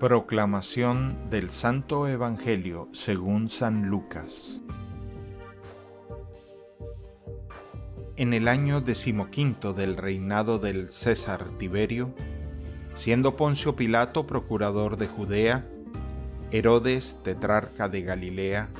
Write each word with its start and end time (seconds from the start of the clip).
Proclamación 0.00 1.28
del 1.28 1.50
Santo 1.50 2.08
Evangelio 2.08 2.88
según 2.92 3.50
San 3.50 3.90
Lucas. 3.90 4.62
En 8.16 8.32
el 8.32 8.48
año 8.48 8.80
decimoquinto 8.80 9.74
del 9.74 9.98
reinado 9.98 10.58
del 10.58 10.90
César 10.90 11.50
Tiberio, 11.58 12.14
siendo 12.94 13.36
Poncio 13.36 13.76
Pilato 13.76 14.26
procurador 14.26 14.96
de 14.96 15.06
Judea, 15.06 15.68
Herodes 16.50 17.18
tetrarca 17.22 17.90
de 17.90 18.00
Galilea, 18.00 18.70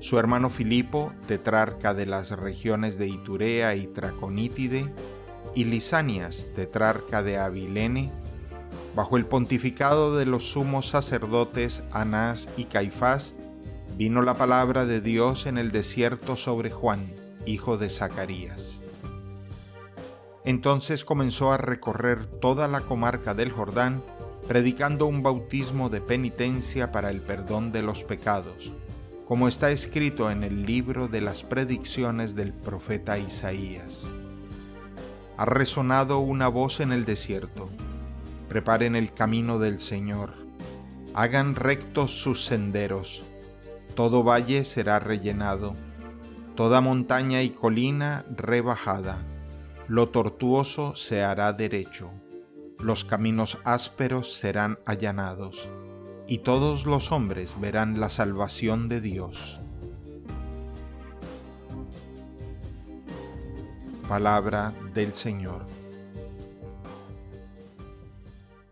su 0.00 0.18
hermano 0.18 0.50
Filipo 0.50 1.14
tetrarca 1.26 1.94
de 1.94 2.04
las 2.04 2.32
regiones 2.32 2.98
de 2.98 3.08
Iturea 3.08 3.74
y 3.76 3.86
Traconítide, 3.86 4.92
y 5.54 5.64
Lisanias 5.64 6.48
tetrarca 6.54 7.22
de 7.22 7.38
Abilene, 7.38 8.12
Bajo 8.94 9.16
el 9.16 9.24
pontificado 9.24 10.16
de 10.16 10.26
los 10.26 10.50
sumos 10.50 10.88
sacerdotes 10.88 11.84
Anás 11.92 12.48
y 12.56 12.64
Caifás, 12.64 13.34
vino 13.96 14.20
la 14.20 14.34
palabra 14.34 14.84
de 14.84 15.00
Dios 15.00 15.46
en 15.46 15.58
el 15.58 15.70
desierto 15.70 16.36
sobre 16.36 16.70
Juan, 16.70 17.14
hijo 17.46 17.76
de 17.76 17.88
Zacarías. 17.88 18.80
Entonces 20.44 21.04
comenzó 21.04 21.52
a 21.52 21.56
recorrer 21.56 22.26
toda 22.26 22.66
la 22.66 22.80
comarca 22.80 23.32
del 23.32 23.52
Jordán, 23.52 24.02
predicando 24.48 25.06
un 25.06 25.22
bautismo 25.22 25.88
de 25.88 26.00
penitencia 26.00 26.90
para 26.90 27.10
el 27.10 27.20
perdón 27.20 27.70
de 27.70 27.82
los 27.82 28.02
pecados, 28.02 28.72
como 29.24 29.46
está 29.46 29.70
escrito 29.70 30.32
en 30.32 30.42
el 30.42 30.66
libro 30.66 31.06
de 31.06 31.20
las 31.20 31.44
predicciones 31.44 32.34
del 32.34 32.52
profeta 32.52 33.18
Isaías. 33.18 34.10
Ha 35.36 35.44
resonado 35.44 36.18
una 36.18 36.48
voz 36.48 36.80
en 36.80 36.90
el 36.90 37.04
desierto 37.04 37.70
preparen 38.50 38.96
el 38.96 39.14
camino 39.14 39.60
del 39.60 39.78
Señor, 39.78 40.34
hagan 41.14 41.54
rectos 41.54 42.20
sus 42.20 42.44
senderos, 42.44 43.22
todo 43.94 44.24
valle 44.24 44.64
será 44.64 44.98
rellenado, 44.98 45.76
toda 46.56 46.80
montaña 46.80 47.42
y 47.42 47.50
colina 47.50 48.24
rebajada, 48.28 49.18
lo 49.86 50.08
tortuoso 50.08 50.96
se 50.96 51.22
hará 51.22 51.52
derecho, 51.52 52.10
los 52.80 53.04
caminos 53.04 53.56
ásperos 53.62 54.32
serán 54.34 54.80
allanados, 54.84 55.68
y 56.26 56.38
todos 56.38 56.86
los 56.86 57.12
hombres 57.12 57.54
verán 57.60 58.00
la 58.00 58.10
salvación 58.10 58.88
de 58.88 59.00
Dios. 59.00 59.60
Palabra 64.08 64.72
del 64.92 65.14
Señor. 65.14 65.79